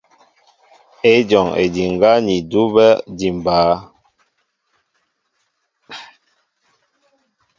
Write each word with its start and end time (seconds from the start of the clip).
Ejɔŋ 1.13 1.47
ediŋgá 1.63 2.11
ni 2.25 2.33
edúbɛ́ 2.41 2.89
éjḭmbɛ́ɛ́. 3.09 3.77